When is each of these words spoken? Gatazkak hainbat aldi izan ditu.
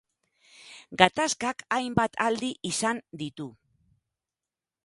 Gatazkak 1.01 1.61
hainbat 1.77 2.19
aldi 2.29 2.51
izan 2.71 3.05
ditu. 3.23 3.51